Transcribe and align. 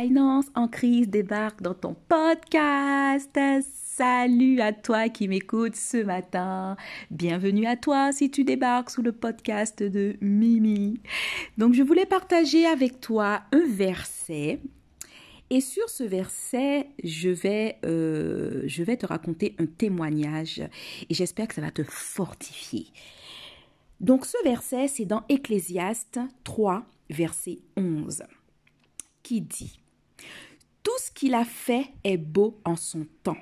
Finance 0.00 0.46
en 0.54 0.68
crise 0.68 1.08
débarque 1.08 1.60
dans 1.60 1.74
ton 1.74 1.96
podcast. 2.08 3.36
Salut 3.62 4.60
à 4.60 4.72
toi 4.72 5.08
qui 5.08 5.26
m'écoutes 5.26 5.74
ce 5.74 5.96
matin. 5.96 6.76
Bienvenue 7.10 7.66
à 7.66 7.74
toi 7.74 8.12
si 8.12 8.30
tu 8.30 8.44
débarques 8.44 8.90
sous 8.90 9.02
le 9.02 9.10
podcast 9.10 9.82
de 9.82 10.14
Mimi. 10.20 11.00
Donc 11.56 11.74
je 11.74 11.82
voulais 11.82 12.06
partager 12.06 12.64
avec 12.64 13.00
toi 13.00 13.42
un 13.50 13.66
verset. 13.66 14.60
Et 15.50 15.60
sur 15.60 15.88
ce 15.88 16.04
verset, 16.04 16.86
je 17.02 17.30
vais, 17.30 17.78
euh, 17.84 18.62
je 18.66 18.84
vais 18.84 18.98
te 18.98 19.06
raconter 19.06 19.56
un 19.58 19.66
témoignage 19.66 20.62
et 21.10 21.14
j'espère 21.14 21.48
que 21.48 21.54
ça 21.56 21.60
va 21.60 21.72
te 21.72 21.82
fortifier. 21.82 22.86
Donc 23.98 24.26
ce 24.26 24.36
verset, 24.44 24.86
c'est 24.86 25.06
dans 25.06 25.24
Ecclésiaste 25.28 26.20
3, 26.44 26.84
verset 27.10 27.58
11, 27.76 28.22
qui 29.24 29.40
dit 29.40 29.80
tout 30.88 31.04
ce 31.04 31.10
qu'il 31.10 31.34
a 31.34 31.44
fait 31.44 31.84
est 32.02 32.16
beau 32.16 32.62
en 32.64 32.74
son 32.74 33.06
temps. 33.22 33.36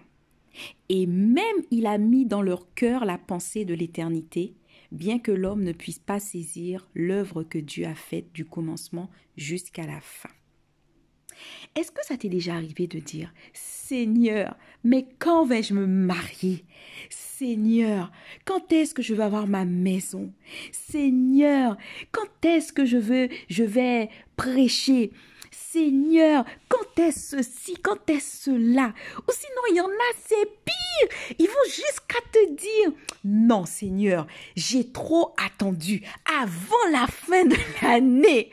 Et 0.89 1.07
même 1.07 1.45
il 1.71 1.87
a 1.87 1.97
mis 1.97 2.27
dans 2.27 2.43
leur 2.43 2.75
cœur 2.75 3.05
la 3.05 3.19
pensée 3.19 3.65
de 3.65 3.73
l'éternité, 3.73 4.57
bien 4.91 5.21
que 5.21 5.31
l'homme 5.31 5.63
ne 5.63 5.71
puisse 5.71 6.01
pas 6.01 6.19
saisir 6.19 6.89
l'œuvre 6.93 7.45
que 7.45 7.59
Dieu 7.59 7.87
a 7.87 7.95
faite 7.95 8.33
du 8.33 8.45
commencement 8.45 9.09
jusqu'à 9.37 9.87
la 9.87 10.01
fin. 10.01 10.31
Est-ce 11.77 11.93
que 11.93 12.05
ça 12.05 12.17
t'est 12.17 12.29
déjà 12.29 12.57
arrivé 12.57 12.89
de 12.89 12.99
dire, 12.99 13.33
Seigneur, 13.53 14.57
mais 14.83 15.07
quand 15.21 15.45
vais-je 15.45 15.73
me 15.73 15.87
marier? 15.87 16.65
Seigneur, 17.11 18.11
quand 18.45 18.73
est-ce 18.73 18.93
que 18.93 19.03
je 19.03 19.15
vais 19.15 19.23
avoir 19.23 19.47
ma 19.47 19.65
maison? 19.65 20.33
Seigneur, 20.73 21.77
quand 22.11 22.45
est-ce 22.45 22.73
que 22.73 22.85
je 22.85 22.97
veux, 22.97 23.29
je 23.49 23.63
vais 23.63 24.11
prêcher? 24.35 25.13
Seigneur, 25.73 26.45
quand 26.69 26.99
est-ce 27.03 27.37
ceci, 27.37 27.77
quand 27.83 28.09
est-ce 28.09 28.45
cela? 28.45 28.93
Ou 29.19 29.33
sinon, 29.33 29.63
il 29.71 29.77
y 29.77 29.81
en 29.81 29.89
a, 29.89 30.15
c'est 30.25 30.47
pire. 30.65 31.37
Ils 31.39 31.47
vont 31.47 31.65
jusqu'à 31.65 32.21
te 32.33 32.55
dire, 32.55 32.93
non 33.25 33.67
Seigneur, 33.67 34.27
j'ai 34.55 34.91
trop 34.93 35.35
attendu 35.45 36.03
avant 36.41 36.91
la 36.93 37.07
fin 37.07 37.45
de 37.45 37.57
l'année. 37.83 38.51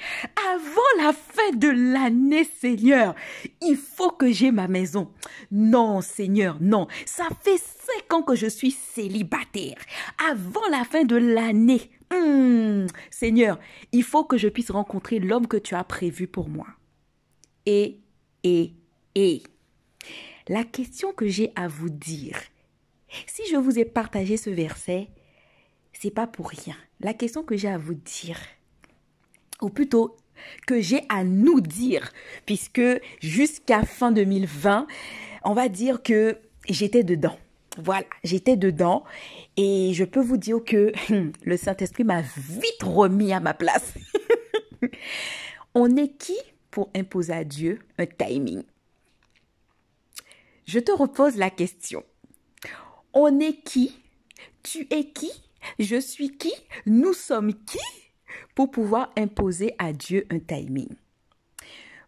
Avant 0.54 1.04
la 1.04 1.14
fin 1.14 1.56
de 1.56 1.70
l'année, 1.94 2.46
Seigneur, 2.60 3.16
il 3.62 3.78
faut 3.78 4.12
que 4.12 4.32
j'ai 4.32 4.52
ma 4.52 4.68
maison. 4.68 5.10
Non 5.52 6.02
Seigneur, 6.02 6.58
non. 6.62 6.88
Ça 7.06 7.28
fait 7.44 7.58
cinq 7.58 8.14
ans 8.14 8.24
que 8.24 8.36
je 8.36 8.48
suis 8.48 8.72
célibataire. 8.72 9.78
Avant 10.30 10.68
la 10.72 10.84
fin 10.84 11.04
de 11.04 11.16
l'année, 11.16 11.92
hmm, 12.12 12.88
Seigneur, 13.12 13.60
il 13.92 14.04
faut 14.04 14.24
que 14.24 14.38
je 14.38 14.48
puisse 14.48 14.72
rencontrer 14.72 15.20
l'homme 15.20 15.48
que 15.48 15.58
tu 15.58 15.76
as 15.76 15.84
prévu 15.84 16.28
pour 16.28 16.50
moi 16.50 16.68
et, 17.66 18.00
et, 18.44 18.74
et. 19.16 19.44
La 20.48 20.64
question 20.64 21.14
que 21.14 21.28
j'ai 21.28 21.52
à 21.56 21.68
vous 21.68 21.90
dire, 21.90 22.38
si 23.28 23.44
je 23.50 23.56
vous 23.56 23.80
ai 23.80 23.86
partagé 23.86 24.38
ce 24.38 24.50
verset, 24.50 25.08
c'est 25.94 26.12
pas 26.12 26.28
pour 26.28 26.50
rien. 26.50 26.76
La 27.00 27.14
question 27.14 27.44
que 27.44 27.56
j'ai 27.56 27.70
à 27.70 27.78
vous 27.78 27.94
dire, 27.94 28.40
ou 29.62 29.70
plutôt 29.70 30.18
que 30.68 30.82
j'ai 30.82 31.04
à 31.10 31.24
nous 31.24 31.62
dire, 31.62 32.12
puisque 32.46 32.82
jusqu'à 33.22 33.84
fin 33.84 34.12
2020, 34.12 34.88
on 35.44 35.54
va 35.54 35.70
dire 35.70 36.04
que 36.04 36.38
j'étais 36.68 37.04
dedans. 37.04 37.38
Voilà, 37.78 38.06
j'étais 38.24 38.56
dedans 38.56 39.04
et 39.58 39.92
je 39.94 40.04
peux 40.04 40.22
vous 40.22 40.38
dire 40.38 40.64
que 40.64 40.92
le 41.44 41.58
Saint-Esprit 41.58 42.04
m'a 42.04 42.22
vite 42.22 42.84
remis 42.84 43.34
à 43.34 43.40
ma 43.40 43.54
place. 43.54 43.94
on 45.74 45.96
est 45.96 46.16
qui? 46.18 46.38
Pour 46.74 46.90
imposer 46.96 47.34
à 47.34 47.44
Dieu 47.44 47.78
un 48.00 48.08
timing. 48.08 48.64
Je 50.66 50.80
te 50.80 50.92
repose 50.92 51.38
la 51.38 51.52
question. 51.52 52.04
On 53.14 53.40
est 53.40 53.64
qui? 53.64 53.96
Tu 54.64 54.88
es 54.90 55.12
qui? 55.12 55.32
Je 55.78 56.00
suis 56.00 56.36
qui? 56.36 56.52
Nous 56.88 57.14
sommes 57.14 57.54
qui 57.54 57.78
pour 58.56 58.72
pouvoir 58.72 59.12
imposer 59.16 59.76
à 59.78 59.94
Dieu 59.94 60.26
un 60.32 60.40
timing? 60.40 60.90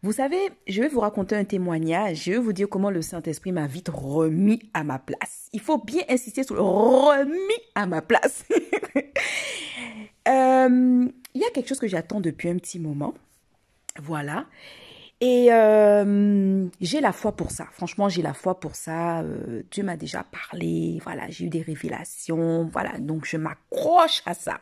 Vous 0.01 0.13
savez, 0.13 0.39
je 0.67 0.81
vais 0.81 0.87
vous 0.87 0.99
raconter 0.99 1.35
un 1.35 1.45
témoignage. 1.45 2.23
Je 2.23 2.31
vais 2.31 2.39
vous 2.39 2.53
dire 2.53 2.67
comment 2.67 2.89
le 2.89 3.03
Saint-Esprit 3.03 3.51
m'a 3.51 3.67
vite 3.67 3.89
remis 3.93 4.71
à 4.73 4.83
ma 4.83 4.97
place. 4.97 5.47
Il 5.53 5.61
faut 5.61 5.77
bien 5.77 6.01
insister 6.09 6.41
sur 6.41 6.55
le 6.55 6.61
remis 6.61 7.61
à 7.75 7.85
ma 7.85 8.01
place. 8.01 8.45
Euh, 10.27 11.07
il 11.35 11.41
y 11.41 11.43
a 11.43 11.51
quelque 11.51 11.67
chose 11.67 11.77
que 11.77 11.87
j'attends 11.87 12.19
depuis 12.19 12.49
un 12.49 12.57
petit 12.57 12.79
moment. 12.79 13.13
Voilà. 14.01 14.45
Et 15.21 15.47
euh, 15.51 16.67
j'ai 16.81 16.99
la 16.99 17.13
foi 17.13 17.31
pour 17.31 17.51
ça. 17.51 17.67
Franchement, 17.71 18.09
j'ai 18.09 18.21
la 18.21 18.33
foi 18.33 18.59
pour 18.59 18.75
ça. 18.75 19.21
Euh, 19.21 19.63
Dieu 19.71 19.83
m'a 19.83 19.95
déjà 19.95 20.23
parlé. 20.23 20.99
Voilà, 21.03 21.29
j'ai 21.29 21.45
eu 21.45 21.49
des 21.49 21.61
révélations. 21.61 22.69
Voilà, 22.71 22.97
donc 22.99 23.25
je 23.25 23.37
m'accroche 23.37 24.21
à 24.25 24.33
ça. 24.33 24.59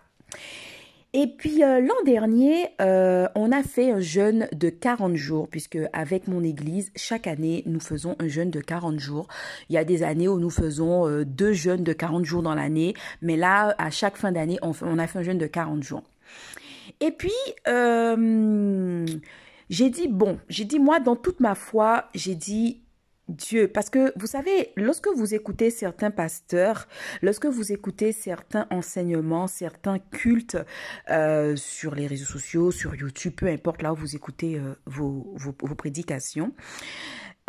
Et 1.16 1.28
puis 1.28 1.64
euh, 1.64 1.80
l'an 1.80 2.02
dernier, 2.06 2.70
on 2.80 3.52
a 3.52 3.64
fait 3.64 3.92
un 3.92 4.00
jeûne 4.00 4.48
de 4.52 4.70
40 4.70 5.16
jours, 5.16 5.48
puisque 5.48 5.78
avec 5.92 6.28
mon 6.28 6.44
église, 6.44 6.92
chaque 6.96 7.28
année, 7.28 7.64
nous 7.66 7.80
faisons 7.80 8.16
un 8.20 8.28
jeûne 8.28 8.50
de 8.50 8.62
40 8.62 9.00
jours. 9.00 9.28
Il 9.70 9.74
y 9.74 9.78
a 9.78 9.84
des 9.84 10.02
années 10.04 10.28
où 10.28 10.40
nous 10.40 10.50
faisons 10.50 11.24
deux 11.24 11.54
jeûnes 11.54 11.84
de 11.84 11.94
40 11.94 12.26
jours 12.26 12.42
dans 12.42 12.56
l'année, 12.56 12.96
mais 13.22 13.38
là, 13.38 13.76
à 13.78 13.92
chaque 13.92 14.18
fin 14.18 14.32
d'année, 14.32 14.58
on, 14.62 14.72
on, 14.82 14.98
a 14.98 15.06
fait 15.06 15.20
un 15.20 15.24
jeûne 15.24 15.38
de 15.38 15.48
40 15.48 15.84
jours. 15.84 16.04
Et 17.00 17.12
puis, 17.12 17.32
euh, 17.68 19.06
j'ai 19.70 19.90
dit, 19.90 20.08
bon, 20.08 20.40
j'ai 20.50 20.66
dit, 20.66 20.80
moi, 20.80 21.00
dans 21.00 21.16
toute 21.16 21.40
ma 21.40 21.56
foi, 21.56 22.10
j'ai 22.14 22.36
dit, 22.36 22.84
Dieu, 23.30 23.70
parce 23.70 23.90
que 23.90 24.12
vous 24.18 24.28
savez, 24.28 24.72
lorsque 24.76 25.08
vous 25.08 25.34
écoutez 25.34 25.70
certains 25.70 26.12
pasteurs, 26.12 26.90
lorsque 27.22 27.46
vous 27.46 27.72
écoutez 27.72 28.12
certains 28.12 28.68
enseignements, 28.70 29.48
certains 29.48 29.98
cultes 30.00 30.58
euh, 31.10 31.56
sur 31.56 31.96
les 31.96 32.06
réseaux 32.06 32.26
sociaux, 32.26 32.72
sur 32.72 32.94
YouTube, 32.96 33.34
peu 33.38 33.48
importe 33.48 33.82
là 33.82 33.94
où 33.94 33.96
vous 33.96 34.18
écoutez 34.18 34.60
euh, 34.60 34.76
vos, 34.86 35.34
vos, 35.38 35.56
vos 35.58 35.76
prédications, 35.76 36.54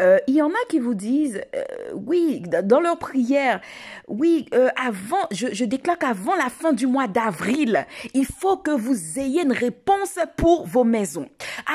euh, 0.01 0.19
il 0.27 0.35
y 0.35 0.43
en 0.43 0.51
a 0.51 0.65
qui 0.69 0.81
vous 0.81 0.95
disent, 0.95 1.41
euh, 1.55 1.63
oui, 1.95 2.43
dans 2.65 2.81
leur 2.81 2.99
prière, 2.99 3.61
oui, 4.09 4.47
euh, 4.53 4.69
avant, 4.77 5.27
je, 5.31 5.49
je 5.53 5.65
déclare 5.65 5.99
qu'avant 5.99 6.35
la 6.35 6.51
fin 6.51 6.73
du 6.73 6.87
mois 6.87 7.07
d'avril, 7.07 7.87
il 8.13 8.27
faut 8.27 8.57
que 8.57 8.73
vous 8.73 9.19
ayez 9.19 9.43
une 9.43 9.53
réponse 9.53 10.19
pour 10.37 10.67
vos 10.67 10.85
maisons. 10.85 11.29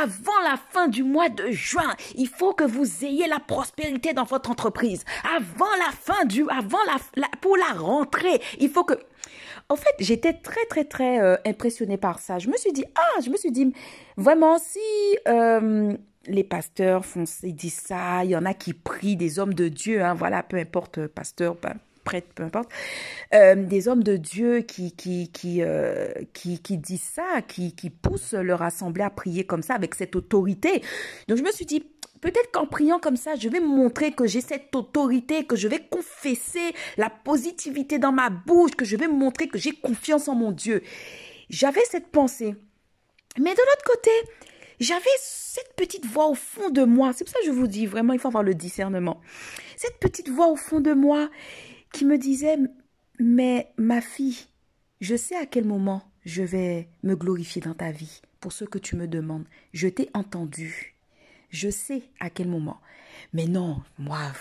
Avant 0.04 0.40
la 0.44 0.58
fin 0.58 0.88
du 0.88 1.04
mois 1.04 1.30
de 1.30 1.50
juin, 1.52 1.96
il 2.16 2.28
faut 2.28 2.54
que 2.54 2.66
vous 2.66 3.06
ayez 3.06 3.28
la 3.28 3.40
prospérité 3.40 4.14
dans 4.14 4.26
votre 4.26 4.52
entreprise. 4.52 5.06
Avant 5.36 5.74
la 5.78 5.92
fin 5.92 6.26
du, 6.26 6.44
avant 6.50 6.80
la, 7.16 7.28
pour 7.42 7.56
la 7.56 7.80
rentrée, 7.80 8.42
il 8.60 8.70
faut 8.70 8.84
que, 8.84 8.96
en 9.70 9.76
fait, 9.76 9.96
j'étais 10.00 10.34
très, 10.34 10.66
très, 10.66 10.84
très 10.84 11.22
euh, 11.22 11.36
impressionnée 11.46 11.98
par 11.98 12.20
ça. 12.20 12.38
Je 12.40 12.50
me 12.50 12.58
suis 12.58 12.74
dit, 12.74 12.86
ah, 12.96 13.22
je 13.24 13.30
me 13.30 13.38
suis 13.38 13.52
dit, 13.52 13.74
vraiment, 14.18 14.58
si 14.58 14.80
euh, 15.28 15.94
les 16.28 16.44
pasteurs 16.44 17.06
font, 17.06 17.24
ils 17.44 17.56
disent 17.56 17.80
ça, 17.80 18.24
il 18.24 18.32
y 18.32 18.36
en 18.36 18.46
a 18.46 18.54
qui 18.54 18.74
prient, 18.74 19.16
des 19.16 19.40
hommes 19.40 19.54
de 19.54 19.68
Dieu, 19.68 20.04
hein, 20.04 20.14
voilà, 20.14 20.44
peu 20.44 20.58
importe, 20.58 21.08
pasteur, 21.08 21.56
ben, 21.56 21.76
prêtre, 22.04 22.28
peu 22.36 22.44
importe, 22.44 22.70
euh, 23.34 23.56
des 23.56 23.88
hommes 23.88 24.04
de 24.04 24.18
Dieu 24.18 24.62
qui 24.62 24.92
qui 24.92 25.30
qui 25.32 25.62
euh, 25.62 26.12
qui, 26.34 26.60
qui 26.60 26.78
disent 26.78 27.02
ça, 27.02 27.42
qui 27.48 27.74
qui 27.76 27.90
poussent 27.90 28.34
leur 28.34 28.62
assemblée 28.62 29.04
à 29.04 29.10
prier 29.10 29.46
comme 29.46 29.62
ça 29.62 29.76
avec 29.76 29.96
cette 29.96 30.16
autorité. 30.16 30.82
Donc 31.28 31.38
je 31.38 31.44
me 31.44 31.52
suis 31.52 31.66
dit 31.66 31.84
Peut-être 32.22 32.52
qu'en 32.52 32.66
priant 32.66 33.00
comme 33.00 33.16
ça, 33.16 33.36
je 33.36 33.48
vais 33.48 33.62
montrer 33.62 34.12
que 34.12 34.28
j'ai 34.28 34.42
cette 34.42 34.76
autorité, 34.76 35.46
que 35.46 35.56
je 35.56 35.68
vais 35.68 35.80
confesser 35.80 36.74
la 36.98 37.10
positivité 37.10 37.98
dans 37.98 38.12
ma 38.12 38.30
bouche, 38.30 38.72
que 38.72 38.84
je 38.84 38.98
vais 38.98 39.08
montrer 39.08 39.48
que 39.48 39.58
j'ai 39.58 39.72
confiance 39.72 40.28
en 40.28 40.36
mon 40.36 40.52
Dieu. 40.52 40.84
J'avais 41.50 41.84
cette 41.90 42.08
pensée. 42.08 42.56
Mais 43.38 43.54
de 43.54 43.60
l'autre 43.60 43.86
côté, 43.86 44.12
j'avais 44.80 45.06
cette 45.20 45.76
petite 45.76 46.06
voix 46.06 46.28
au 46.28 46.36
fond 46.36 46.70
de 46.70 46.84
moi. 46.84 47.14
C'est 47.14 47.24
pour 47.24 47.34
ça 47.34 47.40
que 47.40 47.46
je 47.46 47.52
vous 47.52 47.68
dis, 47.68 47.86
vraiment, 47.86 48.14
il 48.14 48.20
faut 48.20 48.28
avoir 48.28 48.44
le 48.44 48.56
discernement. 48.56 49.22
Cette 49.76 50.00
petite 50.00 50.30
voix 50.30 50.48
au 50.48 50.56
fond 50.56 50.80
de 50.80 50.94
moi 50.94 51.30
qui 51.92 52.06
me 52.06 52.18
disait, 52.18 52.58
mais 53.20 53.72
ma 53.78 54.02
fille, 54.02 54.38
je 55.02 55.16
sais 55.16 55.36
à 55.36 55.46
quel 55.46 55.66
moment 55.66 56.04
je 56.26 56.44
vais 56.44 56.90
me 57.04 57.16
glorifier 57.16 57.62
dans 57.62 57.74
ta 57.74 57.92
vie 57.92 58.22
pour 58.40 58.52
ce 58.52 58.66
que 58.66 58.78
tu 58.78 58.96
me 58.96 59.08
demandes. 59.08 59.46
Je 59.74 59.88
t'ai 59.88 60.10
entendu. 60.14 60.96
Je 61.50 61.70
sais 61.70 62.04
à 62.20 62.30
quel 62.30 62.48
moment. 62.48 62.80
Mais 63.34 63.48
non, 63.48 63.82
moi, 63.98 64.32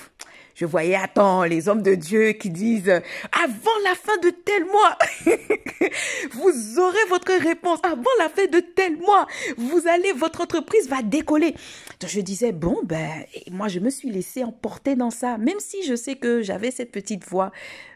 je 0.59 0.67
voyais, 0.67 0.97
attends, 0.97 1.45
les 1.45 1.69
hommes 1.69 1.83
de 1.83 1.95
Dieu 1.95 2.33
qui 2.33 2.51
disent, 2.51 2.91
avant 2.91 3.79
la 3.85 3.95
fin 3.95 4.17
de 4.19 4.31
tel 4.31 4.65
mois, 4.65 4.99
vous 6.33 6.81
aurez 6.81 7.05
votre 7.09 7.33
réponse. 7.33 7.79
Avant 7.85 8.03
la 8.19 8.29
fin 8.29 8.47
de 8.47 8.59
tel 8.59 8.97
mois, 8.97 9.29
vous 9.57 9.87
allez, 9.87 10.11
votre 10.11 10.41
entreprise 10.41 10.89
va 10.89 11.03
décoller. 11.03 11.55
Donc 12.01 12.11
je 12.11 12.21
disais, 12.21 12.51
bon, 12.51 12.81
ben, 12.83 13.09
moi, 13.53 13.69
je 13.69 13.79
me 13.79 13.89
suis 13.89 14.11
laissée 14.11 14.43
emporter 14.43 14.97
dans 14.97 15.11
ça, 15.11 15.39
même 15.39 15.61
si 15.61 15.85
je 15.85 15.95
sais 15.95 16.17
que 16.17 16.43
j'avais 16.43 16.73
cette 16.73 16.91
petite 16.91 17.25
voix. 17.25 17.53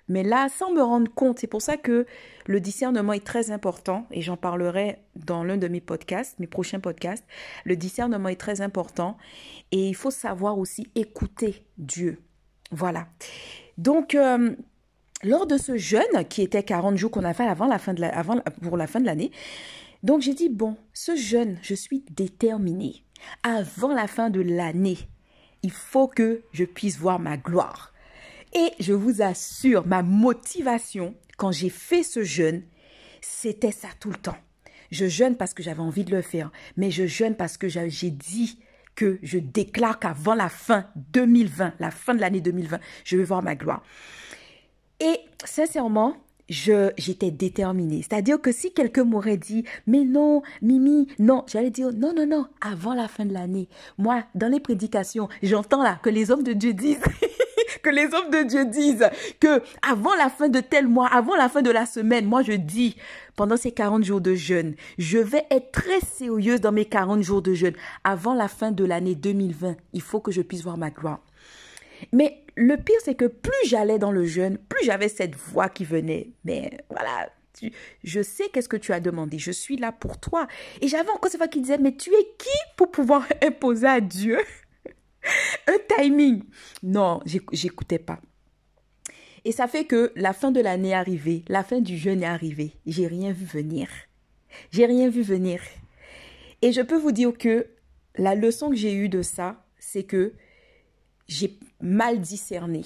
Mais 0.08 0.22
là, 0.22 0.48
sans 0.48 0.72
me 0.72 0.82
rendre 0.82 1.12
compte, 1.12 1.40
c'est 1.40 1.48
pour 1.48 1.62
ça 1.62 1.76
que 1.76 2.06
le 2.46 2.60
discernement 2.60 3.12
est 3.12 3.24
très 3.24 3.50
important 3.50 4.06
et 4.12 4.22
j'en 4.22 4.36
parlerai 4.36 4.98
dans 5.16 5.42
l'un 5.42 5.56
de 5.56 5.66
mes 5.66 5.80
podcasts, 5.80 6.38
mes 6.38 6.46
prochains 6.46 6.80
podcasts. 6.80 7.24
Le 7.64 7.74
discernement 7.74 8.28
est 8.28 8.40
très 8.40 8.60
important 8.60 9.16
et 9.72 9.88
il 9.88 9.96
faut 9.96 10.10
savoir 10.12 10.58
aussi 10.58 10.86
écouter 10.94 11.64
Dieu. 11.76 12.18
Voilà. 12.72 13.06
Donc, 13.78 14.14
euh, 14.14 14.56
lors 15.22 15.46
de 15.46 15.56
ce 15.56 15.76
jeûne 15.76 16.24
qui 16.28 16.42
était 16.42 16.62
40 16.62 16.96
jours 16.96 17.10
qu'on 17.10 17.24
a 17.24 17.34
fait 17.34 17.46
avant 17.46 17.66
la 17.66 17.78
fin 17.78 17.94
de 17.94 18.02
avant, 18.02 18.40
pour 18.62 18.76
la 18.76 18.86
fin 18.86 19.00
de 19.00 19.06
l'année, 19.06 19.30
donc 20.02 20.22
j'ai 20.22 20.34
dit, 20.34 20.48
bon, 20.48 20.76
ce 20.92 21.14
jeûne, 21.14 21.58
je 21.62 21.74
suis 21.74 22.04
déterminée. 22.10 23.04
Avant 23.44 23.94
la 23.94 24.08
fin 24.08 24.30
de 24.30 24.40
l'année, 24.40 24.98
il 25.62 25.70
faut 25.70 26.08
que 26.08 26.42
je 26.52 26.64
puisse 26.64 26.98
voir 26.98 27.20
ma 27.20 27.36
gloire. 27.36 27.92
Et 28.54 28.70
je 28.80 28.92
vous 28.92 29.22
assure, 29.22 29.86
ma 29.86 30.02
motivation, 30.02 31.14
quand 31.36 31.52
j'ai 31.52 31.70
fait 31.70 32.02
ce 32.02 32.22
jeûne, 32.22 32.62
c'était 33.20 33.70
ça 33.70 33.88
tout 34.00 34.10
le 34.10 34.16
temps. 34.16 34.36
Je 34.90 35.06
jeûne 35.06 35.36
parce 35.36 35.54
que 35.54 35.62
j'avais 35.62 35.80
envie 35.80 36.04
de 36.04 36.14
le 36.14 36.20
faire, 36.20 36.50
mais 36.76 36.90
je 36.90 37.06
jeûne 37.06 37.36
parce 37.36 37.56
que 37.56 37.68
j'ai 37.68 38.10
dit 38.10 38.58
que 38.94 39.18
je 39.22 39.38
déclare 39.38 39.98
qu'avant 39.98 40.34
la 40.34 40.48
fin 40.48 40.86
2020, 41.12 41.74
la 41.78 41.90
fin 41.90 42.14
de 42.14 42.20
l'année 42.20 42.40
2020, 42.40 42.78
je 43.04 43.16
vais 43.16 43.24
voir 43.24 43.42
ma 43.42 43.54
gloire. 43.54 43.82
Et 45.00 45.18
sincèrement, 45.44 46.16
j'étais 46.48 47.30
déterminée. 47.30 48.02
C'est-à-dire 48.02 48.40
que 48.40 48.52
si 48.52 48.72
quelqu'un 48.72 49.04
m'aurait 49.04 49.36
dit 49.36 49.64
mais 49.86 50.04
non, 50.04 50.42
Mimi, 50.60 51.08
non, 51.18 51.44
j'allais 51.46 51.70
dire 51.70 51.92
non 51.92 52.12
non 52.14 52.26
non, 52.26 52.46
avant 52.60 52.94
la 52.94 53.08
fin 53.08 53.24
de 53.24 53.32
l'année. 53.32 53.68
Moi, 53.98 54.24
dans 54.34 54.48
les 54.48 54.60
prédications, 54.60 55.28
j'entends 55.42 55.82
là 55.82 55.98
que 56.02 56.10
les 56.10 56.30
hommes 56.30 56.42
de 56.42 56.52
Dieu 56.52 56.74
disent 56.74 57.00
que 57.82 57.90
les 57.90 58.04
hommes 58.14 58.30
de 58.30 58.42
Dieu 58.48 58.64
disent 58.64 59.08
que 59.40 59.62
avant 59.82 60.14
la 60.14 60.30
fin 60.30 60.48
de 60.48 60.60
tel 60.60 60.86
mois, 60.86 61.08
avant 61.08 61.36
la 61.36 61.48
fin 61.48 61.62
de 61.62 61.70
la 61.70 61.86
semaine, 61.86 62.26
moi 62.26 62.42
je 62.42 62.52
dis 62.52 62.96
pendant 63.36 63.56
ces 63.56 63.72
40 63.72 64.04
jours 64.04 64.20
de 64.20 64.34
jeûne, 64.34 64.74
je 64.98 65.18
vais 65.18 65.44
être 65.50 65.72
très 65.72 66.00
sérieuse 66.00 66.60
dans 66.60 66.72
mes 66.72 66.84
40 66.84 67.22
jours 67.22 67.42
de 67.42 67.54
jeûne. 67.54 67.74
Avant 68.04 68.34
la 68.34 68.48
fin 68.48 68.72
de 68.72 68.84
l'année 68.84 69.14
2020, 69.14 69.76
il 69.92 70.02
faut 70.02 70.20
que 70.20 70.32
je 70.32 70.42
puisse 70.42 70.62
voir 70.62 70.76
ma 70.76 70.90
gloire. 70.90 71.20
Mais 72.12 72.44
le 72.56 72.76
pire, 72.76 72.98
c'est 73.04 73.14
que 73.14 73.26
plus 73.26 73.52
j'allais 73.66 73.98
dans 73.98 74.12
le 74.12 74.24
jeûne, 74.24 74.58
plus 74.58 74.84
j'avais 74.84 75.08
cette 75.08 75.36
voix 75.36 75.68
qui 75.68 75.84
venait. 75.84 76.32
Mais 76.44 76.78
voilà, 76.90 77.30
je 78.02 78.22
sais 78.22 78.48
qu'est-ce 78.52 78.68
que 78.68 78.76
tu 78.76 78.92
as 78.92 79.00
demandé. 79.00 79.38
Je 79.38 79.52
suis 79.52 79.76
là 79.76 79.92
pour 79.92 80.18
toi. 80.18 80.46
Et 80.80 80.88
j'avais 80.88 81.10
encore 81.10 81.30
cette 81.30 81.40
voix 81.40 81.48
qui 81.48 81.60
disait, 81.60 81.78
mais 81.78 81.94
tu 81.94 82.10
es 82.10 82.24
qui 82.38 82.48
pour 82.76 82.90
pouvoir 82.90 83.26
imposer 83.42 83.86
à 83.86 84.00
Dieu? 84.00 84.38
un 85.66 85.78
timing 85.96 86.42
Non, 86.82 87.20
j'écoutais 87.52 87.98
pas. 87.98 88.20
Et 89.44 89.52
ça 89.52 89.66
fait 89.66 89.84
que 89.84 90.12
la 90.14 90.32
fin 90.32 90.52
de 90.52 90.60
l'année 90.60 90.90
est 90.90 90.94
arrivée, 90.94 91.44
la 91.48 91.64
fin 91.64 91.80
du 91.80 91.96
jeûne 91.96 92.22
est 92.22 92.26
arrivée. 92.26 92.72
J'ai 92.86 93.06
rien 93.06 93.32
vu 93.32 93.44
venir. 93.44 93.88
J'ai 94.70 94.86
rien 94.86 95.08
vu 95.08 95.22
venir. 95.22 95.60
Et 96.60 96.72
je 96.72 96.80
peux 96.80 96.98
vous 96.98 97.12
dire 97.12 97.36
que 97.36 97.66
la 98.16 98.34
leçon 98.34 98.70
que 98.70 98.76
j'ai 98.76 98.94
eue 98.94 99.08
de 99.08 99.22
ça, 99.22 99.64
c'est 99.78 100.04
que 100.04 100.34
j'ai 101.26 101.58
mal 101.80 102.20
discerné. 102.20 102.84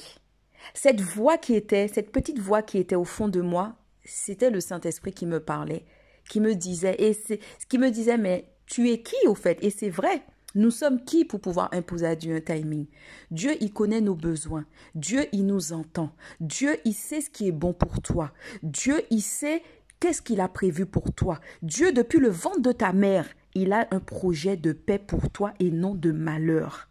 Cette 0.73 1.01
voix 1.01 1.37
qui 1.37 1.55
était, 1.55 1.89
cette 1.89 2.11
petite 2.11 2.39
voix 2.39 2.63
qui 2.63 2.79
était 2.79 2.97
au 2.97 3.05
fond 3.05 3.29
de 3.29 3.41
moi, 3.41 3.77
c'était 4.05 4.51
le 4.51 4.61
Saint-Esprit 4.61 5.13
qui 5.13 5.27
me 5.27 5.41
parlait, 5.41 5.85
qui 6.29 6.41
me 6.41 6.55
disait, 6.55 6.97
et 6.99 7.13
c'est 7.13 7.41
ce 7.59 7.67
qui 7.67 7.79
me 7.79 7.91
disait, 7.91 8.17
mais 8.17 8.49
tu 8.67 8.91
es 8.91 9.03
qui 9.03 9.17
au 9.27 9.35
fait? 9.35 9.63
Et 9.63 9.71
c'est 9.71 9.91
vrai. 9.91 10.23
Nous 10.57 10.71
sommes 10.71 11.05
qui 11.05 11.27
pour 11.27 11.41
pouvoir 11.41 11.69
imposer 11.73 12.07
à 12.07 12.17
Dieu 12.17 12.35
un 12.35 12.41
timing? 12.41 12.87
Dieu, 13.31 13.53
il 13.61 13.75
connaît 13.75 14.01
nos 14.01 14.15
besoins. 14.15 14.65
Dieu, 14.95 15.27
il 15.33 15.45
nous 15.45 15.75
entend. 15.75 16.13
Dieu, 16.41 16.79
il 16.87 16.95
sait 16.95 17.21
ce 17.21 17.29
qui 17.29 17.47
est 17.47 17.53
bon 17.53 17.75
pour 17.75 18.01
toi. 18.01 18.33
Dieu, 18.63 19.03
il 19.11 19.21
sait 19.21 19.63
qu'est-ce 20.01 20.23
qu'il 20.23 20.41
a 20.41 20.49
prévu 20.49 20.87
pour 20.87 21.13
toi. 21.13 21.41
Dieu, 21.61 21.93
depuis 21.93 22.21
le 22.21 22.31
ventre 22.31 22.63
de 22.63 22.73
ta 22.73 22.95
mère, 22.95 23.29
il 23.55 23.71
a 23.75 23.87
un 23.91 24.01
projet 24.01 24.57
de 24.57 24.73
paix 24.73 24.99
pour 24.99 25.29
toi 25.31 25.53
et 25.61 25.71
non 25.71 25.95
de 25.95 26.11
malheur. 26.11 26.89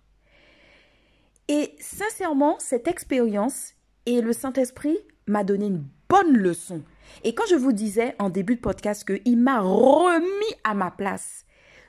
Et 1.47 1.75
sincèrement, 1.79 2.57
cette 2.59 2.87
expérience 2.87 3.73
et 4.05 4.21
le 4.21 4.31
Saint-Esprit 4.31 4.99
m'a 5.25 5.43
donné 5.43 5.65
une 5.65 5.85
bonne 6.07 6.37
leçon. 6.37 6.83
Et 7.23 7.33
quand 7.33 7.47
je 7.49 7.55
vous 7.55 7.73
disais 7.73 8.13
en 8.19 8.29
début 8.29 8.57
de 8.57 8.61
podcast 8.61 9.07
qu'il 9.07 9.39
m'a 9.39 9.59
remis 9.59 10.53
à 10.63 10.75
ma 10.75 10.91
place, 10.91 11.45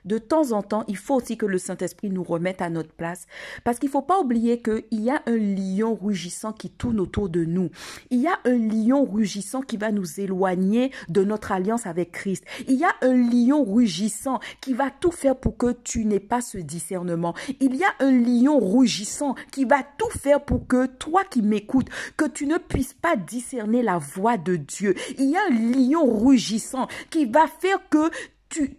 de 0.07 0.19
temps 0.19 0.53
en 0.53 0.63
temps, 0.63 0.85
il 0.89 0.97
faut 0.97 1.15
aussi 1.17 1.37
que 1.37 1.47
le 1.47 1.59
Saint-Esprit 1.59 2.11
nous 2.11 2.23
remette 2.23 2.63
à 2.63 2.71
notre 2.71 2.93
place. 2.93 3.27
Parce 3.65 3.79
qu'il 3.79 3.89
ne 3.89 3.93
faut 3.93 4.03
pas 4.03 4.21
oublier 4.21 4.63
qu'il 4.63 5.03
y 5.03 5.11
a 5.11 5.23
un 5.27 5.37
lion 5.37 5.95
rugissant 5.95 6.53
qui 6.53 6.71
tourne 6.71 7.01
autour 7.01 7.29
de 7.29 7.45
nous. 7.45 7.71
Il 8.11 8.21
y 8.21 8.27
a 8.27 8.39
un 8.45 8.57
lion 8.57 9.05
rugissant 9.05 9.61
qui 9.61 9.77
va 9.77 9.93
nous 9.93 10.21
éloigner 10.21 10.93
de 11.09 11.25
notre 11.25 11.53
alliance 11.53 11.87
avec 11.87 12.13
Christ. 12.13 12.45
Il 12.69 12.77
y 12.77 12.85
a 12.85 12.95
un 13.03 13.15
lion 13.15 13.65
rugissant 13.65 14.41
qui 14.61 14.73
va 14.73 14.91
tout 14.91 15.11
faire 15.11 15.37
pour 15.37 15.57
que 15.57 15.73
tu 15.73 16.05
n'aies 16.05 16.21
pas 16.21 16.41
ce 16.41 16.59
discernement. 16.59 17.35
Il 17.61 17.75
y 17.75 17.85
a 17.85 17.95
un 18.01 18.13
lion 18.13 18.59
rugissant 18.61 19.35
qui 19.51 19.65
va 19.65 19.83
tout 19.99 20.11
faire 20.11 20.45
pour 20.45 20.67
que 20.67 20.87
toi 20.87 21.23
qui 21.25 21.43
m'écoutes, 21.43 21.89
que 22.17 22.27
tu 22.27 22.47
ne 22.47 22.59
puisses 22.59 22.95
pas 22.95 23.17
discerner 23.17 23.83
la 23.83 23.99
voix 23.99 24.37
de 24.37 24.57
Dieu. 24.57 24.95
Il 25.19 25.31
y 25.31 25.37
a 25.37 25.41
un 25.51 25.55
lion 25.55 26.17
rugissant 26.17 26.87
qui 27.11 27.25
va 27.27 27.47
faire 27.47 27.81
que 27.91 28.11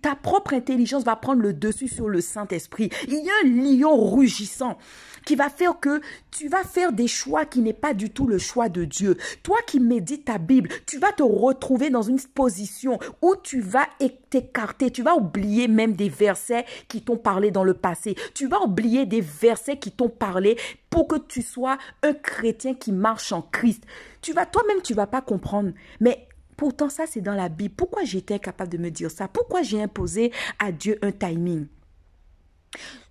ta 0.02 0.16
propre 0.16 0.54
intelligence 0.54 1.04
va 1.04 1.16
prendre 1.16 1.42
le 1.42 1.54
dessus 1.54 1.88
sur 1.88 2.08
le 2.08 2.22
Saint-Esprit. 2.22 2.90
Il 3.08 3.24
y 3.24 3.30
a 3.30 3.34
un 3.44 3.50
lion 3.50 4.10
rugissant 4.10 4.78
qui 5.26 5.36
va 5.36 5.50
faire 5.50 5.80
que 5.80 6.02
tu 6.32 6.48
vas 6.48 6.64
faire 6.64 6.94
des 6.94 7.08
choix 7.08 7.46
qui 7.46 7.60
n'est 7.62 7.74
pas 7.74 7.94
du 7.94 8.10
tout 8.10 8.28
le 8.28 8.38
choix 8.38 8.70
de 8.70 8.86
Dieu. 8.86 9.18
Toi 9.44 9.58
qui 9.68 9.80
médites 9.80 10.26
ta 10.26 10.38
Bible, 10.38 10.70
tu 10.86 11.00
vas 11.00 11.12
te 11.12 11.24
retrouver 11.24 11.90
dans 11.90 12.02
une 12.02 12.20
position 12.20 12.98
où 13.22 13.36
tu 13.36 13.60
vas 13.60 13.88
t'écarter, 14.30 14.92
tu 14.92 15.04
vas 15.04 15.16
oublier 15.16 15.68
même 15.68 15.94
des 15.94 16.10
versets 16.10 16.66
qui 16.88 17.02
t'ont 17.02 17.18
parlé 17.18 17.52
dans 17.52 17.64
le 17.64 17.74
passé. 17.74 18.16
Tu 18.34 18.48
vas 18.48 18.62
oublier 18.62 19.06
des 19.06 19.22
versets 19.22 19.78
qui 19.78 19.92
t'ont 19.92 20.10
parlé 20.10 20.58
pour 20.90 21.08
que 21.08 21.18
tu 21.18 21.42
sois 21.42 21.78
un 22.04 22.14
chrétien 22.14 22.74
qui 22.74 22.92
marche 22.92 23.32
en 23.32 23.42
Christ. 23.42 23.84
Tu 24.22 24.34
vas 24.34 24.46
toi-même 24.46 24.82
tu 24.82 24.94
vas 24.94 25.08
pas 25.08 25.22
comprendre, 25.22 25.72
mais 26.00 26.27
Pourtant, 26.58 26.90
ça, 26.90 27.06
c'est 27.08 27.22
dans 27.22 27.36
la 27.36 27.50
Bible. 27.50 27.76
Pourquoi 27.76 28.04
j'étais 28.04 28.40
capable 28.40 28.72
de 28.72 28.78
me 28.80 28.90
dire 28.90 29.12
ça? 29.12 29.28
Pourquoi 29.28 29.62
j'ai 29.62 29.82
imposé 29.82 30.34
à 30.60 30.72
Dieu 30.72 30.98
un 31.04 31.12
timing? 31.12 31.68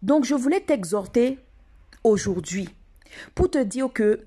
Donc, 0.02 0.24
je 0.24 0.34
voulais 0.34 0.60
t'exhorter 0.60 1.38
aujourd'hui 2.04 2.68
pour 3.34 3.50
te 3.50 3.62
dire 3.62 3.90
que, 3.92 4.26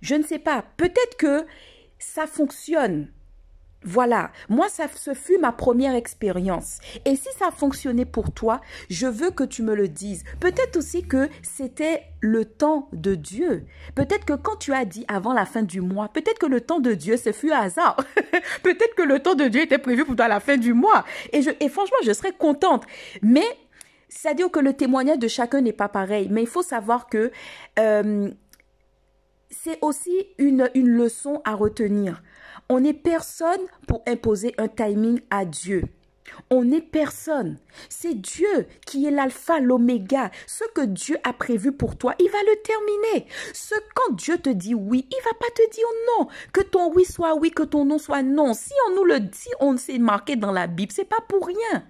je 0.00 0.14
ne 0.14 0.22
sais 0.22 0.38
pas, 0.38 0.64
peut-être 0.76 1.16
que 1.18 1.44
ça 1.98 2.26
fonctionne 2.26 3.08
voilà, 3.84 4.32
moi, 4.48 4.68
ça, 4.68 4.86
ce 4.92 5.14
fut 5.14 5.38
ma 5.38 5.52
première 5.52 5.94
expérience. 5.94 6.78
Et 7.04 7.14
si 7.14 7.28
ça 7.38 7.48
a 7.48 7.50
fonctionné 7.52 8.04
pour 8.04 8.32
toi, 8.32 8.60
je 8.90 9.06
veux 9.06 9.30
que 9.30 9.44
tu 9.44 9.62
me 9.62 9.74
le 9.74 9.86
dises. 9.86 10.24
Peut-être 10.40 10.76
aussi 10.76 11.06
que 11.06 11.28
c'était 11.42 12.02
le 12.20 12.44
temps 12.44 12.88
de 12.92 13.14
Dieu. 13.14 13.64
Peut-être 13.94 14.24
que 14.24 14.32
quand 14.32 14.56
tu 14.56 14.72
as 14.72 14.84
dit 14.84 15.04
avant 15.06 15.32
la 15.32 15.46
fin 15.46 15.62
du 15.62 15.80
mois, 15.80 16.08
peut-être 16.08 16.40
que 16.40 16.46
le 16.46 16.60
temps 16.60 16.80
de 16.80 16.92
Dieu, 16.92 17.16
ce 17.16 17.30
fut 17.30 17.52
hasard. 17.52 17.96
peut-être 18.64 18.96
que 18.96 19.02
le 19.02 19.20
temps 19.20 19.36
de 19.36 19.46
Dieu 19.46 19.62
était 19.62 19.78
prévu 19.78 20.04
pour 20.04 20.16
toi 20.16 20.24
à 20.24 20.28
la 20.28 20.40
fin 20.40 20.56
du 20.56 20.74
mois. 20.74 21.04
Et, 21.32 21.42
je, 21.42 21.50
et 21.60 21.68
franchement, 21.68 21.98
je 22.04 22.12
serais 22.12 22.32
contente. 22.32 22.84
Mais, 23.22 23.46
c'est-à-dire 24.08 24.50
que 24.50 24.58
le 24.58 24.72
témoignage 24.72 25.18
de 25.18 25.28
chacun 25.28 25.60
n'est 25.60 25.72
pas 25.72 25.88
pareil. 25.88 26.28
Mais 26.32 26.42
il 26.42 26.48
faut 26.48 26.62
savoir 26.62 27.06
que 27.06 27.30
euh, 27.78 28.28
c'est 29.50 29.78
aussi 29.82 30.26
une, 30.38 30.68
une 30.74 30.88
leçon 30.88 31.40
à 31.44 31.54
retenir. 31.54 32.22
On 32.68 32.80
n'est 32.80 32.94
personne 32.94 33.60
pour 33.86 34.02
imposer 34.06 34.54
un 34.58 34.68
timing 34.68 35.20
à 35.30 35.44
Dieu. 35.44 35.84
On 36.50 36.64
n'est 36.64 36.82
personne. 36.82 37.58
C'est 37.88 38.14
Dieu 38.14 38.66
qui 38.86 39.06
est 39.06 39.10
l'alpha, 39.10 39.60
l'oméga. 39.60 40.30
Ce 40.46 40.64
que 40.74 40.82
Dieu 40.82 41.16
a 41.24 41.32
prévu 41.32 41.72
pour 41.72 41.96
toi, 41.96 42.14
il 42.18 42.30
va 42.30 42.38
le 42.42 42.62
terminer. 42.62 43.30
Ce 43.54 43.74
quand 43.94 44.14
Dieu 44.14 44.38
te 44.38 44.50
dit 44.50 44.74
oui, 44.74 45.06
il 45.10 45.24
va 45.24 45.38
pas 45.38 45.50
te 45.54 45.70
dire 45.70 45.86
non. 46.18 46.28
Que 46.52 46.60
ton 46.60 46.92
oui 46.92 47.04
soit 47.04 47.34
oui, 47.36 47.50
que 47.50 47.62
ton 47.62 47.84
non 47.84 47.98
soit 47.98 48.22
non. 48.22 48.54
Si 48.54 48.72
on 48.88 48.96
nous 48.96 49.04
le 49.04 49.20
dit, 49.20 49.50
on 49.60 49.76
s'est 49.76 49.98
marqué 49.98 50.36
dans 50.36 50.52
la 50.52 50.66
Bible, 50.66 50.92
c'est 50.92 51.04
pas 51.04 51.20
pour 51.28 51.46
rien. 51.46 51.84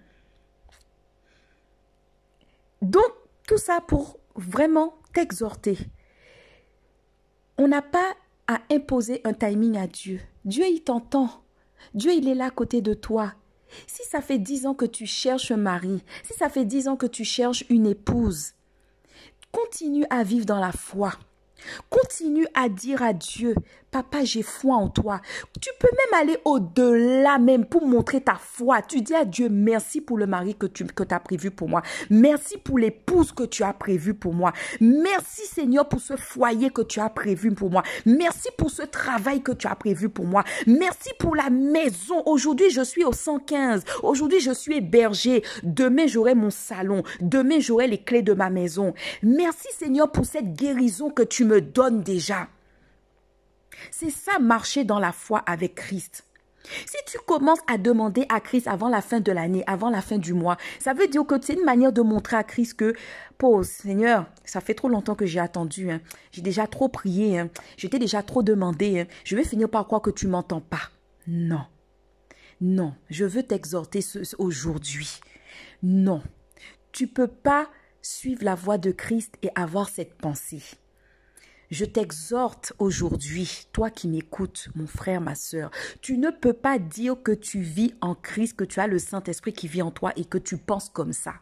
Donc, 2.82 3.12
tout 3.46 3.58
ça 3.58 3.80
pour 3.80 4.18
vraiment 4.36 4.94
t'exhorter. 5.12 5.78
On 7.56 7.66
n'a 7.66 7.82
pas 7.82 8.14
à 8.46 8.60
imposer 8.70 9.20
un 9.24 9.34
timing 9.34 9.76
à 9.76 9.86
Dieu. 9.86 10.20
Dieu, 10.48 10.64
il 10.66 10.80
t'entend. 10.80 11.28
Dieu, 11.92 12.14
il 12.14 12.26
est 12.26 12.34
là 12.34 12.46
à 12.46 12.50
côté 12.50 12.80
de 12.80 12.94
toi. 12.94 13.34
Si 13.86 14.02
ça 14.04 14.22
fait 14.22 14.38
dix 14.38 14.64
ans 14.64 14.72
que 14.72 14.86
tu 14.86 15.04
cherches 15.04 15.50
un 15.50 15.58
mari, 15.58 16.02
si 16.24 16.32
ça 16.32 16.48
fait 16.48 16.64
dix 16.64 16.88
ans 16.88 16.96
que 16.96 17.04
tu 17.04 17.22
cherches 17.22 17.64
une 17.68 17.86
épouse, 17.86 18.54
continue 19.52 20.06
à 20.08 20.22
vivre 20.22 20.46
dans 20.46 20.58
la 20.58 20.72
foi. 20.72 21.12
Continue 21.90 22.46
à 22.54 22.68
dire 22.68 23.02
à 23.02 23.12
Dieu, 23.12 23.54
Papa, 23.90 24.22
j'ai 24.22 24.42
foi 24.42 24.76
en 24.76 24.88
toi. 24.88 25.20
Tu 25.62 25.70
peux 25.80 25.88
même 25.88 26.20
aller 26.20 26.38
au-delà 26.44 27.38
même 27.38 27.64
pour 27.64 27.86
montrer 27.86 28.20
ta 28.20 28.34
foi. 28.34 28.82
Tu 28.82 29.00
dis 29.00 29.14
à 29.14 29.24
Dieu, 29.24 29.48
merci 29.48 30.02
pour 30.02 30.18
le 30.18 30.26
mari 30.26 30.54
que 30.54 30.66
tu 30.66 30.84
que 30.84 31.04
as 31.10 31.20
prévu 31.20 31.50
pour 31.50 31.70
moi. 31.70 31.82
Merci 32.10 32.58
pour 32.58 32.78
l'épouse 32.78 33.32
que 33.32 33.44
tu 33.44 33.62
as 33.62 33.72
prévu 33.72 34.12
pour 34.12 34.34
moi. 34.34 34.52
Merci 34.80 35.46
Seigneur 35.46 35.88
pour 35.88 36.00
ce 36.00 36.16
foyer 36.16 36.68
que 36.68 36.82
tu 36.82 37.00
as 37.00 37.08
prévu 37.08 37.52
pour 37.52 37.70
moi. 37.70 37.82
Merci 38.04 38.48
pour 38.58 38.70
ce 38.70 38.82
travail 38.82 39.42
que 39.42 39.52
tu 39.52 39.66
as 39.66 39.74
prévu 39.74 40.10
pour 40.10 40.26
moi. 40.26 40.44
Merci 40.66 41.10
pour 41.18 41.34
la 41.34 41.48
maison. 41.48 42.22
Aujourd'hui, 42.26 42.70
je 42.70 42.82
suis 42.82 43.04
au 43.04 43.12
115. 43.12 43.84
Aujourd'hui, 44.02 44.40
je 44.40 44.52
suis 44.52 44.76
hébergé. 44.76 45.42
Demain, 45.62 46.06
j'aurai 46.06 46.34
mon 46.34 46.50
salon. 46.50 47.04
Demain, 47.20 47.58
j'aurai 47.58 47.86
les 47.86 48.02
clés 48.02 48.22
de 48.22 48.34
ma 48.34 48.50
maison. 48.50 48.92
Merci 49.22 49.68
Seigneur 49.78 50.12
pour 50.12 50.26
cette 50.26 50.52
guérison 50.52 51.08
que 51.08 51.22
tu 51.22 51.44
me 51.48 51.60
déjà. 52.02 52.48
C'est 53.90 54.10
ça, 54.10 54.38
marcher 54.38 54.84
dans 54.84 54.98
la 54.98 55.12
foi 55.12 55.42
avec 55.46 55.76
Christ. 55.76 56.24
Si 56.86 56.96
tu 57.06 57.18
commences 57.26 57.60
à 57.66 57.78
demander 57.78 58.26
à 58.28 58.40
Christ 58.40 58.66
avant 58.66 58.88
la 58.88 59.00
fin 59.00 59.20
de 59.20 59.32
l'année, 59.32 59.64
avant 59.66 59.88
la 59.88 60.02
fin 60.02 60.18
du 60.18 60.34
mois, 60.34 60.58
ça 60.78 60.92
veut 60.92 61.08
dire 61.08 61.24
que 61.24 61.40
c'est 61.40 61.54
une 61.54 61.64
manière 61.64 61.92
de 61.92 62.02
montrer 62.02 62.36
à 62.36 62.44
Christ 62.44 62.74
que, 62.74 62.94
pause, 63.38 63.68
Seigneur, 63.68 64.26
ça 64.44 64.60
fait 64.60 64.74
trop 64.74 64.88
longtemps 64.88 65.14
que 65.14 65.24
j'ai 65.24 65.40
attendu, 65.40 65.90
hein. 65.90 66.00
j'ai 66.30 66.42
déjà 66.42 66.66
trop 66.66 66.88
prié, 66.88 67.38
hein. 67.38 67.48
je 67.78 67.86
t'ai 67.86 67.98
déjà 67.98 68.22
trop 68.22 68.42
demandé, 68.42 69.00
hein. 69.00 69.06
je 69.24 69.36
vais 69.36 69.44
finir 69.44 69.70
par 69.70 69.86
croire 69.86 70.02
que 70.02 70.10
tu 70.10 70.26
m'entends 70.26 70.60
pas. 70.60 70.90
Non, 71.26 71.64
non, 72.60 72.94
je 73.08 73.24
veux 73.24 73.42
t'exhorter 73.44 74.00
aujourd'hui. 74.38 75.20
Non, 75.82 76.22
tu 76.92 77.06
peux 77.06 77.28
pas 77.28 77.68
suivre 78.02 78.44
la 78.44 78.54
voie 78.54 78.78
de 78.78 78.90
Christ 78.90 79.36
et 79.42 79.50
avoir 79.54 79.88
cette 79.88 80.14
pensée. 80.14 80.62
Je 81.70 81.84
t'exhorte 81.84 82.72
aujourd'hui, 82.78 83.66
toi 83.72 83.90
qui 83.90 84.08
m'écoutes, 84.08 84.68
mon 84.74 84.86
frère, 84.86 85.20
ma 85.20 85.34
soeur, 85.34 85.70
tu 86.00 86.16
ne 86.16 86.30
peux 86.30 86.54
pas 86.54 86.78
dire 86.78 87.22
que 87.22 87.32
tu 87.32 87.60
vis 87.60 87.94
en 88.00 88.14
Christ, 88.14 88.56
que 88.56 88.64
tu 88.64 88.80
as 88.80 88.86
le 88.86 88.98
Saint-Esprit 88.98 89.52
qui 89.52 89.68
vit 89.68 89.82
en 89.82 89.90
toi 89.90 90.12
et 90.16 90.24
que 90.24 90.38
tu 90.38 90.56
penses 90.56 90.88
comme 90.88 91.12
ça. 91.12 91.34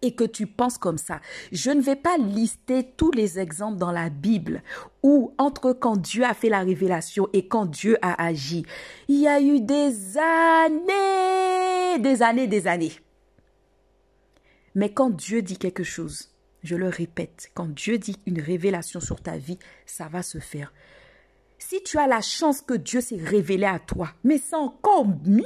Et 0.00 0.14
que 0.14 0.24
tu 0.24 0.46
penses 0.46 0.78
comme 0.78 0.96
ça. 0.96 1.20
Je 1.52 1.70
ne 1.70 1.82
vais 1.82 1.96
pas 1.96 2.16
lister 2.16 2.88
tous 2.96 3.10
les 3.10 3.38
exemples 3.38 3.78
dans 3.78 3.90
la 3.90 4.08
Bible 4.08 4.62
où 5.02 5.34
entre 5.36 5.72
quand 5.72 5.96
Dieu 5.96 6.24
a 6.24 6.34
fait 6.34 6.48
la 6.48 6.60
révélation 6.60 7.28
et 7.32 7.48
quand 7.48 7.66
Dieu 7.66 7.98
a 8.00 8.22
agi, 8.22 8.64
il 9.08 9.20
y 9.20 9.28
a 9.28 9.40
eu 9.40 9.60
des 9.60 10.16
années, 10.16 11.98
des 11.98 12.22
années, 12.22 12.46
des 12.46 12.66
années. 12.66 12.92
Mais 14.74 14.92
quand 14.92 15.10
Dieu 15.10 15.42
dit 15.42 15.58
quelque 15.58 15.82
chose, 15.82 16.30
je 16.68 16.76
le 16.76 16.88
répète, 16.88 17.50
quand 17.54 17.66
Dieu 17.66 17.96
dit 17.96 18.18
une 18.26 18.42
révélation 18.42 19.00
sur 19.00 19.22
ta 19.22 19.38
vie, 19.38 19.58
ça 19.86 20.08
va 20.08 20.22
se 20.22 20.38
faire. 20.38 20.70
Si 21.58 21.82
tu 21.82 21.96
as 21.96 22.06
la 22.06 22.20
chance 22.20 22.60
que 22.60 22.74
Dieu 22.74 23.00
s'est 23.00 23.16
révélé 23.16 23.64
à 23.64 23.78
toi, 23.78 24.10
mais 24.22 24.36
c'est 24.36 24.54
encore 24.54 25.06
mieux. 25.24 25.44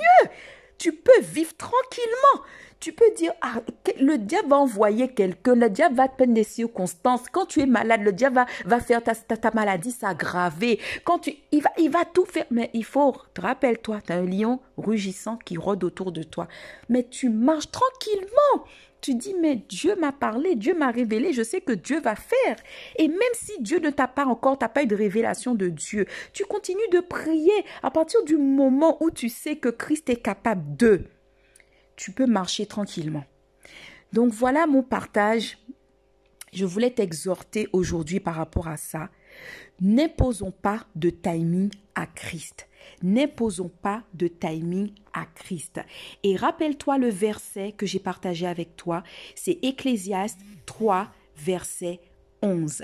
Tu 0.79 0.93
peux 0.93 1.21
vivre 1.21 1.57
tranquillement. 1.57 2.45
Tu 2.81 2.93
peux 2.93 3.13
dire, 3.17 3.33
ah, 3.41 3.63
le 4.01 4.19
diable 4.19 4.49
va 4.49 4.57
envoyer 4.57 5.15
quelqu'un, 5.15 5.55
le 5.55 5.71
diable 5.71 5.95
va 5.95 6.09
te 6.09 6.17
peindre 6.17 6.35
des 6.35 6.43
circonstances. 6.43 7.29
Quand 7.31 7.47
tu 7.47 7.61
es 7.61 7.67
malade, 7.67 8.01
le 8.03 8.13
diable 8.13 8.45
va, 8.65 8.81
faire 8.81 9.01
ta, 9.01 9.15
ta, 9.15 9.51
maladie 9.53 9.93
s'aggraver. 9.93 10.81
Quand 11.05 11.21
tu, 11.21 11.37
il 11.53 11.63
va, 11.63 11.71
il 11.79 11.89
va 11.89 12.05
tout 12.05 12.25
faire. 12.25 12.47
Mais 12.51 12.69
il 12.75 12.85
faut, 12.85 13.15
rappelle-toi, 13.39 14.01
tu 14.05 14.13
as 14.13 14.17
un 14.17 14.27
lion 14.27 14.59
rugissant 14.77 15.37
qui 15.37 15.57
rôde 15.57 15.85
autour 15.85 16.11
de 16.11 16.25
toi. 16.25 16.49
Mais 16.89 17.05
tu 17.09 17.29
marches 17.29 17.71
tranquillement. 17.71 18.67
Tu 19.03 19.17
dis, 19.17 19.35
mais 19.35 19.57
Dieu 19.57 19.97
m'a 19.97 20.13
parlé, 20.13 20.55
Dieu 20.55 20.75
m'a 20.75 20.93
révélé, 20.93 21.33
je 21.33 21.43
sais 21.43 21.61
que 21.61 21.73
Dieu 21.73 22.01
va 22.01 22.15
faire. 22.15 22.57
Et 22.97 23.09
même 23.09 23.19
si 23.35 23.61
Dieu 23.61 23.81
ne 23.81 23.91
t'a 23.91 24.07
pas 24.07 24.25
encore, 24.25 24.57
tu 24.57 24.65
n'as 24.65 24.69
pas 24.69 24.85
eu 24.85 24.87
de 24.87 24.95
révélation 24.95 25.57
de 25.57 25.69
Dieu, 25.69 26.07
tu 26.33 26.45
continues 26.45 26.81
de 26.93 27.01
prier 27.01 27.65
à 27.83 27.91
partir 27.91 28.23
du 28.23 28.37
moment 28.37 29.03
où 29.03 29.11
tu 29.11 29.29
sais 29.29 29.57
que 29.57 29.71
Christ 29.71 30.09
est 30.09 30.23
capable 30.23 30.77
de. 30.77 31.07
Tu 31.97 32.13
peux 32.13 32.27
marcher 32.27 32.65
tranquillement. 32.67 33.25
Donc 34.13 34.33
voilà 34.33 34.69
mon 34.69 34.85
partage. 34.85 35.59
Je 36.53 36.65
voulais 36.65 36.91
t'exhorter 36.91 37.69
aujourd'hui 37.73 38.21
par 38.21 38.37
rapport 38.37 38.69
à 38.69 38.77
ça. 38.77 39.09
N'imposons 39.81 40.53
pas 40.53 40.87
de 40.95 41.11
timing 41.11 41.71
à 41.97 42.07
Christ. 42.07 42.69
N'imposons 43.03 43.71
pas 43.71 44.03
de 44.15 44.29
timing 44.29 44.93
à 45.13 45.27
Christ. 45.27 45.81
Et 46.23 46.37
rappelle-toi 46.37 46.99
le 46.99 47.09
verset 47.09 47.73
que 47.73 47.87
j'ai 47.87 47.99
partagé 47.99 48.47
avec 48.47 48.77
toi, 48.77 49.03
c'est 49.35 49.59
Ecclésiaste 49.63 50.41
3, 50.67 51.09
verset 51.37 52.01
11. 52.43 52.83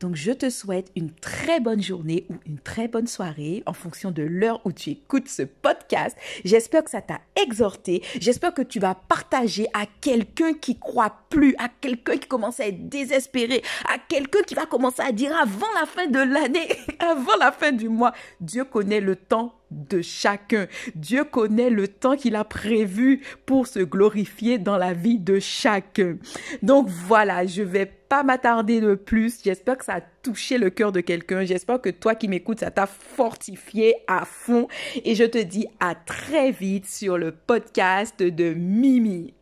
Donc 0.00 0.14
je 0.14 0.32
te 0.32 0.50
souhaite 0.50 0.90
une 0.96 1.10
très 1.10 1.60
bonne 1.60 1.82
journée 1.82 2.26
ou 2.28 2.34
une 2.46 2.58
très 2.58 2.88
bonne 2.88 3.06
soirée 3.06 3.62
en 3.66 3.72
fonction 3.72 4.10
de 4.10 4.22
l'heure 4.22 4.60
où 4.64 4.72
tu 4.72 4.90
écoutes 4.90 5.28
ce 5.28 5.42
podcast. 5.42 6.16
J'espère 6.44 6.84
que 6.84 6.90
ça 6.90 7.02
t'a 7.02 7.20
exhorté. 7.40 8.02
J'espère 8.20 8.54
que 8.54 8.62
tu 8.62 8.78
vas 8.78 8.94
partager 8.94 9.66
à 9.74 9.86
quelqu'un 10.00 10.54
qui 10.54 10.78
croit 10.78 11.16
plus, 11.30 11.54
à 11.58 11.68
quelqu'un 11.80 12.16
qui 12.16 12.28
commence 12.28 12.60
à 12.60 12.66
être 12.66 12.88
désespéré, 12.88 13.62
à 13.86 13.98
quelqu'un 13.98 14.42
qui 14.42 14.54
va 14.54 14.66
commencer 14.66 15.02
à 15.02 15.12
dire 15.12 15.34
avant 15.36 15.66
la 15.78 15.86
fin 15.86 16.06
de 16.06 16.18
l'année, 16.18 16.68
avant 16.98 17.36
la 17.38 17.52
fin 17.52 17.72
du 17.72 17.88
mois, 17.88 18.12
Dieu 18.40 18.64
connaît 18.64 19.00
le 19.00 19.16
temps 19.16 19.59
de 19.70 20.02
chacun. 20.02 20.66
Dieu 20.94 21.24
connaît 21.24 21.70
le 21.70 21.88
temps 21.88 22.16
qu'il 22.16 22.36
a 22.36 22.44
prévu 22.44 23.22
pour 23.46 23.66
se 23.66 23.80
glorifier 23.80 24.58
dans 24.58 24.76
la 24.76 24.92
vie 24.92 25.18
de 25.18 25.38
chacun. 25.38 26.16
Donc 26.62 26.88
voilà, 26.88 27.46
je 27.46 27.62
vais 27.62 27.86
pas 27.86 28.22
m'attarder 28.22 28.80
de 28.80 28.94
plus. 28.94 29.40
J'espère 29.44 29.78
que 29.78 29.84
ça 29.84 29.94
a 29.94 30.00
touché 30.00 30.58
le 30.58 30.70
cœur 30.70 30.92
de 30.92 31.00
quelqu'un. 31.00 31.44
J'espère 31.44 31.80
que 31.80 31.90
toi 31.90 32.14
qui 32.14 32.28
m'écoutes, 32.28 32.60
ça 32.60 32.70
t'a 32.70 32.86
fortifié 32.86 33.94
à 34.06 34.24
fond. 34.24 34.66
Et 35.04 35.14
je 35.14 35.24
te 35.24 35.38
dis 35.38 35.66
à 35.78 35.94
très 35.94 36.50
vite 36.50 36.86
sur 36.86 37.18
le 37.18 37.32
podcast 37.32 38.20
de 38.22 38.52
Mimi. 38.54 39.34